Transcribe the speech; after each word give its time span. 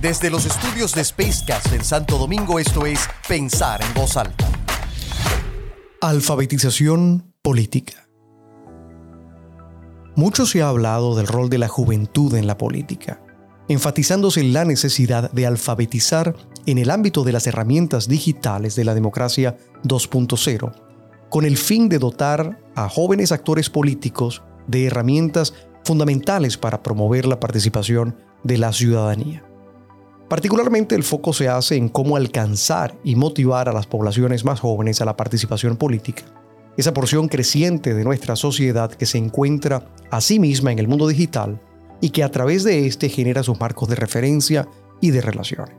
Desde 0.00 0.30
los 0.30 0.46
estudios 0.46 0.94
de 0.94 1.04
Spacecast 1.04 1.72
en 1.72 1.82
Santo 1.82 2.18
Domingo, 2.18 2.60
esto 2.60 2.86
es 2.86 3.00
Pensar 3.26 3.80
en 3.82 3.92
Voz 3.94 4.16
Alta. 4.16 4.48
Alfabetización 6.00 7.34
política. 7.42 8.08
Mucho 10.14 10.46
se 10.46 10.62
ha 10.62 10.68
hablado 10.68 11.16
del 11.16 11.26
rol 11.26 11.50
de 11.50 11.58
la 11.58 11.66
juventud 11.66 12.32
en 12.36 12.46
la 12.46 12.56
política, 12.56 13.20
enfatizándose 13.68 14.40
en 14.40 14.52
la 14.52 14.64
necesidad 14.64 15.32
de 15.32 15.46
alfabetizar 15.46 16.36
en 16.66 16.78
el 16.78 16.92
ámbito 16.92 17.24
de 17.24 17.32
las 17.32 17.48
herramientas 17.48 18.06
digitales 18.06 18.76
de 18.76 18.84
la 18.84 18.94
democracia 18.94 19.56
2.0, 19.82 20.80
con 21.28 21.44
el 21.44 21.56
fin 21.56 21.88
de 21.88 21.98
dotar 21.98 22.62
a 22.76 22.88
jóvenes 22.88 23.32
actores 23.32 23.68
políticos 23.68 24.44
de 24.68 24.86
herramientas 24.86 25.54
fundamentales 25.82 26.56
para 26.56 26.84
promover 26.84 27.26
la 27.26 27.40
participación 27.40 28.16
de 28.44 28.58
la 28.58 28.72
ciudadanía. 28.72 29.47
Particularmente 30.28 30.94
el 30.94 31.04
foco 31.04 31.32
se 31.32 31.48
hace 31.48 31.76
en 31.76 31.88
cómo 31.88 32.16
alcanzar 32.16 32.98
y 33.02 33.16
motivar 33.16 33.68
a 33.68 33.72
las 33.72 33.86
poblaciones 33.86 34.44
más 34.44 34.60
jóvenes 34.60 35.00
a 35.00 35.06
la 35.06 35.16
participación 35.16 35.76
política, 35.76 36.24
esa 36.76 36.92
porción 36.92 37.28
creciente 37.28 37.94
de 37.94 38.04
nuestra 38.04 38.36
sociedad 38.36 38.90
que 38.90 39.06
se 39.06 39.16
encuentra 39.16 39.88
a 40.10 40.20
sí 40.20 40.38
misma 40.38 40.70
en 40.70 40.78
el 40.78 40.88
mundo 40.88 41.08
digital 41.08 41.60
y 42.02 42.10
que 42.10 42.22
a 42.22 42.30
través 42.30 42.62
de 42.62 42.86
éste 42.86 43.08
genera 43.08 43.42
sus 43.42 43.58
marcos 43.58 43.88
de 43.88 43.96
referencia 43.96 44.68
y 45.00 45.10
de 45.12 45.22
relaciones. 45.22 45.76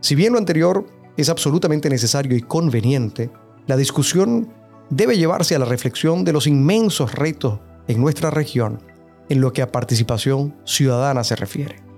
Si 0.00 0.14
bien 0.14 0.32
lo 0.32 0.38
anterior 0.38 0.86
es 1.16 1.28
absolutamente 1.28 1.90
necesario 1.90 2.36
y 2.36 2.42
conveniente, 2.42 3.30
la 3.66 3.76
discusión 3.76 4.52
debe 4.88 5.16
llevarse 5.16 5.56
a 5.56 5.58
la 5.58 5.64
reflexión 5.64 6.24
de 6.24 6.32
los 6.32 6.46
inmensos 6.46 7.14
retos 7.14 7.58
en 7.88 8.00
nuestra 8.00 8.30
región 8.30 8.80
en 9.28 9.40
lo 9.40 9.52
que 9.52 9.62
a 9.62 9.72
participación 9.72 10.54
ciudadana 10.64 11.24
se 11.24 11.36
refiere. 11.36 11.91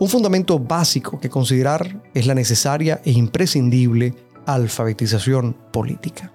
Un 0.00 0.08
fundamento 0.08 0.60
básico 0.60 1.18
que 1.18 1.28
considerar 1.28 2.00
es 2.14 2.26
la 2.26 2.34
necesaria 2.34 3.00
e 3.04 3.10
imprescindible 3.10 4.14
alfabetización 4.46 5.56
política. 5.72 6.32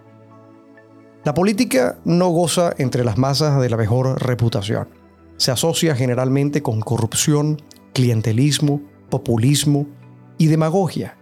La 1.23 1.33
política 1.33 1.97
no 2.03 2.27
goza 2.27 2.73
entre 2.77 3.05
las 3.05 3.17
masas 3.17 3.61
de 3.61 3.69
la 3.69 3.77
mejor 3.77 4.21
reputación. 4.21 4.89
Se 5.37 5.51
asocia 5.51 5.95
generalmente 5.95 6.61
con 6.61 6.81
corrupción, 6.81 7.61
clientelismo, 7.93 8.81
populismo 9.09 9.87
y 10.37 10.47
demagogia, 10.47 11.17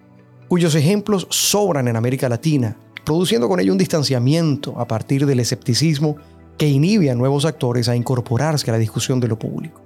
cuyos 0.47 0.73
ejemplos 0.73 1.27
sobran 1.29 1.87
en 1.87 1.95
América 1.95 2.27
Latina, 2.27 2.75
produciendo 3.05 3.47
con 3.47 3.59
ello 3.59 3.71
un 3.71 3.77
distanciamiento 3.77 4.79
a 4.79 4.87
partir 4.87 5.27
del 5.27 5.41
escepticismo 5.41 6.15
que 6.57 6.67
inhibe 6.67 7.11
a 7.11 7.15
nuevos 7.15 7.45
actores 7.45 7.87
a 7.87 7.95
incorporarse 7.95 8.71
a 8.71 8.73
la 8.73 8.79
discusión 8.79 9.19
de 9.19 9.27
lo 9.27 9.37
público. 9.37 9.83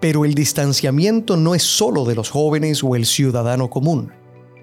Pero 0.00 0.24
el 0.24 0.34
distanciamiento 0.34 1.36
no 1.36 1.54
es 1.54 1.62
solo 1.62 2.04
de 2.04 2.14
los 2.14 2.30
jóvenes 2.30 2.84
o 2.84 2.94
el 2.94 3.04
ciudadano 3.04 3.68
común, 3.68 4.12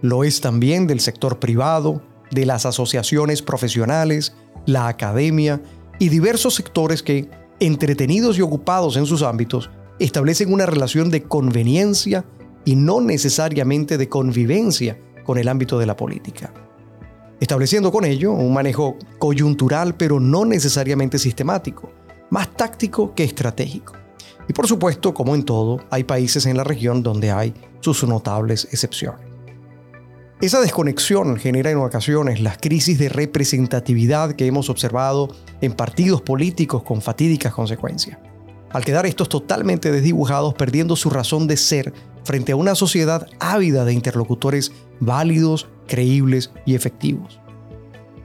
lo 0.01 0.23
es 0.23 0.39
también 0.41 0.87
del 0.87 0.99
sector 0.99 1.39
privado, 1.39 2.01
de 2.31 2.45
las 2.45 2.65
asociaciones 2.65 3.41
profesionales, 3.41 4.35
la 4.65 4.87
academia 4.87 5.61
y 5.99 6.09
diversos 6.09 6.55
sectores 6.55 7.01
que, 7.03 7.29
entretenidos 7.59 8.37
y 8.37 8.41
ocupados 8.41 8.97
en 8.97 9.05
sus 9.05 9.23
ámbitos, 9.23 9.69
establecen 9.99 10.53
una 10.53 10.65
relación 10.65 11.09
de 11.09 11.23
conveniencia 11.23 12.25
y 12.65 12.75
no 12.75 13.01
necesariamente 13.01 13.97
de 13.97 14.09
convivencia 14.09 14.97
con 15.23 15.37
el 15.37 15.47
ámbito 15.47 15.79
de 15.79 15.85
la 15.85 15.95
política. 15.95 16.53
Estableciendo 17.39 17.91
con 17.91 18.05
ello 18.05 18.31
un 18.31 18.53
manejo 18.53 18.97
coyuntural 19.19 19.95
pero 19.95 20.19
no 20.19 20.45
necesariamente 20.45 21.19
sistemático, 21.19 21.91
más 22.29 22.55
táctico 22.55 23.13
que 23.13 23.23
estratégico. 23.23 24.04
Y 24.47 24.53
por 24.53 24.67
supuesto, 24.67 25.13
como 25.13 25.35
en 25.35 25.43
todo, 25.43 25.79
hay 25.89 26.03
países 26.03 26.45
en 26.45 26.57
la 26.57 26.63
región 26.63 27.03
donde 27.03 27.31
hay 27.31 27.53
sus 27.79 28.03
notables 28.03 28.67
excepciones. 28.71 29.21
Esa 30.41 30.59
desconexión 30.59 31.37
genera 31.37 31.71
en 31.71 31.77
ocasiones 31.77 32.41
las 32.41 32.57
crisis 32.57 32.99
de 32.99 33.07
representatividad 33.09 34.33
que 34.33 34.45
hemos 34.45 34.69
observado 34.69 35.29
en 35.61 35.71
partidos 35.73 36.21
políticos 36.21 36.83
con 36.83 37.01
fatídicas 37.01 37.53
consecuencias. 37.53 38.17
Al 38.71 38.83
quedar 38.83 39.05
estos 39.05 39.29
totalmente 39.29 39.91
desdibujados, 39.91 40.53
perdiendo 40.53 40.97
su 40.97 41.09
razón 41.09 41.47
de 41.47 41.55
ser 41.55 41.93
frente 42.25 42.51
a 42.51 42.57
una 42.57 42.75
sociedad 42.75 43.27
ávida 43.39 43.85
de 43.85 43.93
interlocutores 43.93 44.73
válidos, 44.99 45.69
creíbles 45.87 46.51
y 46.65 46.75
efectivos. 46.75 47.39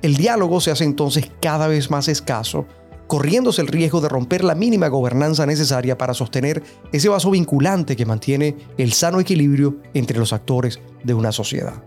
El 0.02 0.16
diálogo 0.16 0.60
se 0.60 0.72
hace 0.72 0.84
entonces 0.84 1.30
cada 1.40 1.68
vez 1.68 1.90
más 1.90 2.08
escaso 2.08 2.66
corriéndose 3.10 3.60
el 3.60 3.66
riesgo 3.66 4.00
de 4.00 4.08
romper 4.08 4.44
la 4.44 4.54
mínima 4.54 4.86
gobernanza 4.86 5.44
necesaria 5.44 5.98
para 5.98 6.14
sostener 6.14 6.62
ese 6.92 7.08
vaso 7.08 7.32
vinculante 7.32 7.96
que 7.96 8.06
mantiene 8.06 8.56
el 8.78 8.92
sano 8.92 9.18
equilibrio 9.18 9.78
entre 9.94 10.16
los 10.16 10.32
actores 10.32 10.78
de 11.02 11.14
una 11.14 11.32
sociedad. 11.32 11.82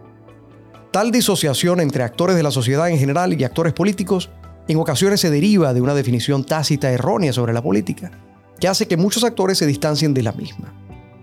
Tal 0.91 1.11
disociación 1.11 1.79
entre 1.79 2.03
actores 2.03 2.35
de 2.35 2.43
la 2.43 2.51
sociedad 2.51 2.89
en 2.89 2.97
general 2.97 3.39
y 3.39 3.45
actores 3.45 3.71
políticos 3.71 4.31
en 4.67 4.77
ocasiones 4.77 5.21
se 5.21 5.29
deriva 5.29 5.73
de 5.73 5.79
una 5.79 5.93
definición 5.95 6.43
tácita 6.43 6.91
errónea 6.91 7.31
sobre 7.31 7.53
la 7.53 7.61
política, 7.61 8.11
que 8.59 8.67
hace 8.67 8.89
que 8.89 8.97
muchos 8.97 9.23
actores 9.23 9.57
se 9.57 9.65
distancien 9.65 10.13
de 10.13 10.23
la 10.23 10.33
misma. 10.33 10.73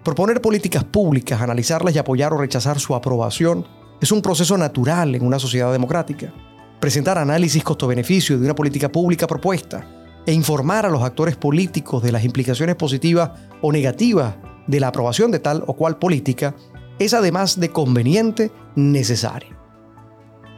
Proponer 0.03 0.41
políticas 0.41 0.85
públicas, 0.85 1.43
analizarlas 1.43 1.95
y 1.95 1.99
apoyar 1.99 2.33
o 2.33 2.39
rechazar 2.39 2.81
su 2.81 2.95
aprobación 2.95 3.67
es 4.01 4.11
un 4.11 4.23
proceso 4.23 4.57
natural 4.57 5.15
en 5.15 5.27
una 5.27 5.39
sociedad 5.39 5.71
democrática 5.71 6.33
presentar 6.81 7.19
análisis 7.19 7.63
costo-beneficio 7.63 8.39
de 8.39 8.45
una 8.47 8.55
política 8.55 8.91
pública 8.91 9.27
propuesta 9.27 9.87
e 10.27 10.33
informar 10.33 10.87
a 10.87 10.91
los 10.91 11.03
actores 11.03 11.37
políticos 11.37 12.03
de 12.03 12.13
las 12.13 12.25
implicaciones 12.25 12.77
positivas 12.77 13.31
o 13.63 13.71
negativas 13.71 14.37
de 14.67 14.81
la 14.81 14.89
aprobación 14.89 15.31
de 15.31 15.39
tal 15.39 15.63
o 15.67 15.75
cual 15.75 15.99
política 15.99 16.55
es 16.99 17.15
además 17.15 17.61
de 17.61 17.71
conveniente 17.71 18.51
necesario. 18.77 19.59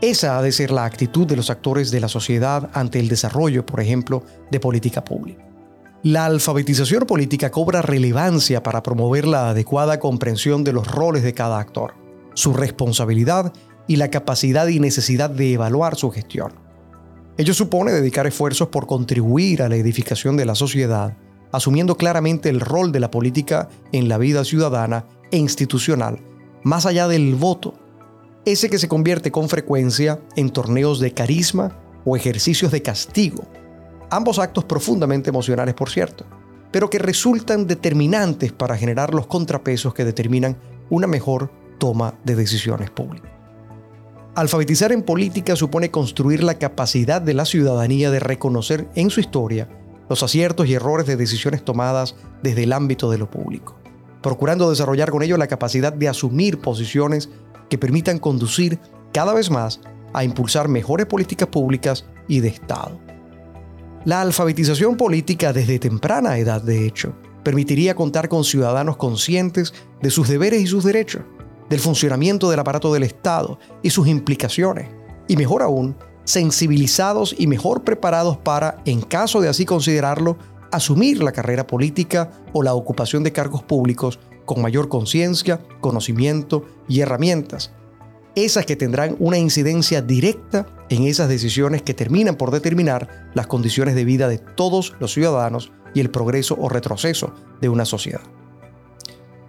Esa 0.00 0.36
ha 0.36 0.42
de 0.42 0.50
ser 0.50 0.72
la 0.72 0.84
actitud 0.84 1.26
de 1.26 1.36
los 1.36 1.48
actores 1.48 1.90
de 1.92 2.00
la 2.00 2.08
sociedad 2.08 2.70
ante 2.74 2.98
el 2.98 3.08
desarrollo, 3.08 3.64
por 3.64 3.80
ejemplo, 3.80 4.24
de 4.50 4.58
política 4.58 5.04
pública. 5.04 5.44
La 6.02 6.26
alfabetización 6.26 7.04
política 7.04 7.52
cobra 7.52 7.80
relevancia 7.80 8.64
para 8.64 8.82
promover 8.82 9.24
la 9.24 9.50
adecuada 9.50 10.00
comprensión 10.00 10.64
de 10.64 10.72
los 10.72 10.88
roles 10.88 11.22
de 11.22 11.34
cada 11.34 11.60
actor, 11.60 11.94
su 12.34 12.52
responsabilidad 12.52 13.52
y 13.86 13.96
la 13.96 14.10
capacidad 14.10 14.66
y 14.68 14.80
necesidad 14.80 15.30
de 15.30 15.52
evaluar 15.52 15.96
su 15.96 16.10
gestión. 16.10 16.52
Ello 17.38 17.54
supone 17.54 17.92
dedicar 17.92 18.26
esfuerzos 18.26 18.68
por 18.68 18.86
contribuir 18.86 19.62
a 19.62 19.68
la 19.68 19.76
edificación 19.76 20.36
de 20.36 20.44
la 20.44 20.54
sociedad, 20.54 21.16
asumiendo 21.50 21.96
claramente 21.96 22.48
el 22.48 22.60
rol 22.60 22.92
de 22.92 23.00
la 23.00 23.10
política 23.10 23.68
en 23.92 24.08
la 24.08 24.18
vida 24.18 24.44
ciudadana 24.44 25.06
e 25.30 25.38
institucional, 25.38 26.20
más 26.62 26.86
allá 26.86 27.08
del 27.08 27.34
voto, 27.34 27.74
ese 28.44 28.68
que 28.68 28.78
se 28.78 28.88
convierte 28.88 29.30
con 29.30 29.48
frecuencia 29.48 30.20
en 30.36 30.50
torneos 30.50 31.00
de 31.00 31.14
carisma 31.14 31.78
o 32.04 32.16
ejercicios 32.16 32.72
de 32.72 32.82
castigo, 32.82 33.44
ambos 34.10 34.38
actos 34.38 34.64
profundamente 34.64 35.30
emocionales 35.30 35.74
por 35.74 35.90
cierto, 35.90 36.26
pero 36.70 36.90
que 36.90 36.98
resultan 36.98 37.66
determinantes 37.66 38.52
para 38.52 38.76
generar 38.76 39.14
los 39.14 39.26
contrapesos 39.26 39.94
que 39.94 40.04
determinan 40.04 40.56
una 40.90 41.06
mejor 41.06 41.50
toma 41.78 42.14
de 42.24 42.34
decisiones 42.34 42.90
públicas. 42.90 43.31
Alfabetizar 44.34 44.92
en 44.92 45.02
política 45.02 45.56
supone 45.56 45.90
construir 45.90 46.42
la 46.42 46.54
capacidad 46.54 47.20
de 47.20 47.34
la 47.34 47.44
ciudadanía 47.44 48.10
de 48.10 48.18
reconocer 48.18 48.88
en 48.94 49.10
su 49.10 49.20
historia 49.20 49.68
los 50.08 50.22
aciertos 50.22 50.66
y 50.66 50.72
errores 50.72 51.06
de 51.06 51.16
decisiones 51.16 51.62
tomadas 51.62 52.16
desde 52.42 52.62
el 52.62 52.72
ámbito 52.72 53.10
de 53.10 53.18
lo 53.18 53.30
público, 53.30 53.78
procurando 54.22 54.70
desarrollar 54.70 55.10
con 55.10 55.22
ello 55.22 55.36
la 55.36 55.48
capacidad 55.48 55.92
de 55.92 56.08
asumir 56.08 56.60
posiciones 56.60 57.28
que 57.68 57.76
permitan 57.76 58.18
conducir 58.18 58.78
cada 59.12 59.34
vez 59.34 59.50
más 59.50 59.80
a 60.14 60.24
impulsar 60.24 60.66
mejores 60.66 61.04
políticas 61.04 61.48
públicas 61.48 62.06
y 62.26 62.40
de 62.40 62.48
Estado. 62.48 62.98
La 64.06 64.22
alfabetización 64.22 64.96
política 64.96 65.52
desde 65.52 65.78
temprana 65.78 66.38
edad, 66.38 66.62
de 66.62 66.86
hecho, 66.86 67.14
permitiría 67.44 67.94
contar 67.94 68.30
con 68.30 68.44
ciudadanos 68.44 68.96
conscientes 68.96 69.74
de 70.00 70.10
sus 70.10 70.26
deberes 70.28 70.62
y 70.62 70.66
sus 70.66 70.84
derechos, 70.84 71.22
del 71.72 71.80
funcionamiento 71.80 72.50
del 72.50 72.60
aparato 72.60 72.92
del 72.92 73.02
Estado 73.02 73.58
y 73.82 73.88
sus 73.88 74.06
implicaciones, 74.06 74.90
y 75.26 75.38
mejor 75.38 75.62
aún, 75.62 75.96
sensibilizados 76.24 77.34
y 77.38 77.46
mejor 77.46 77.82
preparados 77.82 78.36
para, 78.36 78.82
en 78.84 79.00
caso 79.00 79.40
de 79.40 79.48
así 79.48 79.64
considerarlo, 79.64 80.36
asumir 80.70 81.22
la 81.22 81.32
carrera 81.32 81.66
política 81.66 82.30
o 82.52 82.62
la 82.62 82.74
ocupación 82.74 83.24
de 83.24 83.32
cargos 83.32 83.62
públicos 83.62 84.20
con 84.44 84.60
mayor 84.60 84.90
conciencia, 84.90 85.62
conocimiento 85.80 86.66
y 86.88 87.00
herramientas, 87.00 87.72
esas 88.34 88.66
que 88.66 88.76
tendrán 88.76 89.16
una 89.18 89.38
incidencia 89.38 90.02
directa 90.02 90.66
en 90.90 91.04
esas 91.04 91.30
decisiones 91.30 91.80
que 91.80 91.94
terminan 91.94 92.36
por 92.36 92.50
determinar 92.50 93.30
las 93.32 93.46
condiciones 93.46 93.94
de 93.94 94.04
vida 94.04 94.28
de 94.28 94.36
todos 94.36 94.92
los 95.00 95.14
ciudadanos 95.14 95.72
y 95.94 96.00
el 96.00 96.10
progreso 96.10 96.54
o 96.60 96.68
retroceso 96.68 97.32
de 97.62 97.70
una 97.70 97.86
sociedad. 97.86 98.20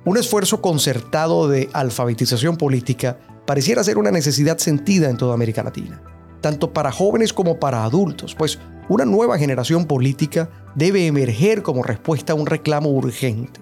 Un 0.06 0.18
esfuerzo 0.18 0.62
concertado 0.62 1.48
de 1.48 1.70
alfabetización 1.72 2.58
política 2.58 3.20
pareciera 3.46 3.86
ser 3.86 3.98
una 3.98 4.12
necesidad 4.12 4.58
sentida 4.58 5.10
en 5.10 5.16
toda 5.16 5.34
América 5.34 5.64
Latina, 5.64 6.02
tanto 6.42 6.74
para 6.74 6.92
jóvenes 6.92 7.32
como 7.32 7.58
para 7.58 7.86
adultos, 7.86 8.36
pues 8.36 8.60
una 8.90 9.06
nueva 9.06 9.38
generación 9.38 9.86
política 9.86 10.50
debe 10.76 11.08
emerger 11.08 11.64
como 11.64 11.84
respuesta 11.84 12.34
a 12.34 12.36
un 12.36 12.48
reclamo 12.48 12.90
urgente. 12.90 13.62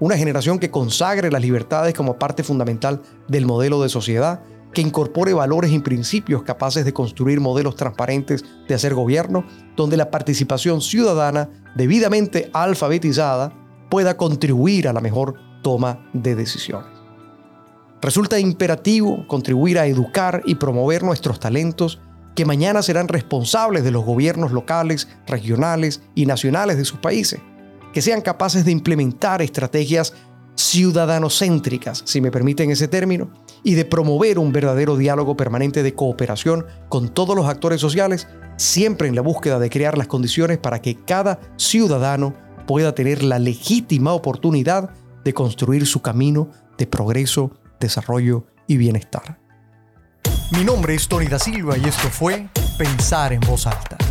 una 0.00 0.16
generación 0.16 0.60
que 0.60 0.70
consagre 0.70 1.30
las 1.30 1.42
libertades 1.42 1.92
como 1.94 2.18
parte 2.18 2.44
fundamental 2.44 3.02
del 3.26 3.46
modelo 3.46 3.82
de 3.82 3.88
sociedad, 3.88 4.42
que 4.72 4.80
incorpore 4.80 5.32
valores 5.34 5.72
y 5.72 5.78
principios 5.80 6.44
capaces 6.44 6.84
de 6.84 6.92
construir 6.92 7.40
modelos 7.40 7.74
transparentes 7.74 8.44
de 8.68 8.74
hacer 8.74 8.94
gobierno, 8.94 9.44
donde 9.76 9.96
la 9.96 10.10
participación 10.10 10.80
ciudadana 10.80 11.50
debidamente 11.74 12.48
alfabetizada 12.52 13.52
pueda 13.90 14.16
contribuir 14.16 14.86
a 14.86 14.92
la 14.92 15.00
mejor 15.00 15.47
toma 15.68 15.98
de 16.14 16.34
decisiones. 16.34 16.88
Resulta 18.00 18.38
imperativo 18.38 19.26
contribuir 19.28 19.78
a 19.78 19.84
educar 19.84 20.40
y 20.46 20.54
promover 20.54 21.02
nuestros 21.02 21.38
talentos 21.40 22.00
que 22.34 22.46
mañana 22.46 22.80
serán 22.80 23.06
responsables 23.06 23.84
de 23.84 23.90
los 23.90 24.02
gobiernos 24.02 24.50
locales, 24.50 25.08
regionales 25.26 26.00
y 26.14 26.24
nacionales 26.24 26.78
de 26.78 26.86
sus 26.86 27.00
países, 27.00 27.40
que 27.92 28.00
sean 28.00 28.22
capaces 28.22 28.64
de 28.64 28.72
implementar 28.72 29.42
estrategias 29.42 30.14
ciudadanocéntricas, 30.54 32.00
si 32.06 32.22
me 32.22 32.30
permiten 32.30 32.70
ese 32.70 32.88
término, 32.88 33.30
y 33.62 33.74
de 33.74 33.84
promover 33.84 34.38
un 34.38 34.52
verdadero 34.52 34.96
diálogo 34.96 35.36
permanente 35.36 35.82
de 35.82 35.94
cooperación 35.94 36.64
con 36.88 37.10
todos 37.10 37.36
los 37.36 37.46
actores 37.46 37.78
sociales, 37.78 38.26
siempre 38.56 39.08
en 39.08 39.16
la 39.16 39.20
búsqueda 39.20 39.58
de 39.58 39.68
crear 39.68 39.98
las 39.98 40.06
condiciones 40.06 40.56
para 40.56 40.80
que 40.80 40.96
cada 40.96 41.38
ciudadano 41.58 42.32
pueda 42.66 42.94
tener 42.94 43.22
la 43.22 43.38
legítima 43.38 44.14
oportunidad 44.14 44.94
de 45.28 45.34
construir 45.34 45.86
su 45.86 46.00
camino 46.00 46.48
de 46.78 46.86
progreso, 46.86 47.50
desarrollo 47.78 48.46
y 48.66 48.78
bienestar. 48.78 49.38
Mi 50.52 50.64
nombre 50.64 50.94
es 50.94 51.06
Tony 51.06 51.26
da 51.26 51.38
Silva 51.38 51.76
y 51.76 51.84
esto 51.84 52.08
fue 52.08 52.48
Pensar 52.78 53.34
en 53.34 53.40
voz 53.40 53.66
alta 53.66 54.07